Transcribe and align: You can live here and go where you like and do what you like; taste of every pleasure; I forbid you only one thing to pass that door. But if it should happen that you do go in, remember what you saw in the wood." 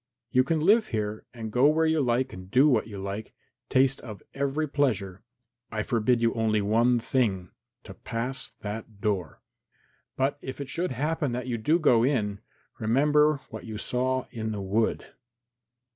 You 0.31 0.43
can 0.43 0.59
live 0.59 0.87
here 0.87 1.27
and 1.31 1.51
go 1.51 1.67
where 1.67 1.85
you 1.85 2.01
like 2.01 2.33
and 2.33 2.49
do 2.49 2.67
what 2.67 2.87
you 2.87 2.97
like; 2.97 3.35
taste 3.69 4.01
of 4.01 4.23
every 4.33 4.67
pleasure; 4.67 5.21
I 5.71 5.83
forbid 5.83 6.23
you 6.23 6.33
only 6.33 6.59
one 6.59 6.97
thing 6.97 7.51
to 7.83 7.93
pass 7.93 8.51
that 8.61 8.99
door. 8.99 9.43
But 10.15 10.39
if 10.41 10.59
it 10.59 10.69
should 10.71 10.89
happen 10.89 11.33
that 11.33 11.45
you 11.45 11.59
do 11.59 11.77
go 11.77 12.03
in, 12.03 12.39
remember 12.79 13.41
what 13.51 13.65
you 13.65 13.77
saw 13.77 14.25
in 14.31 14.51
the 14.51 14.59
wood." 14.61 15.05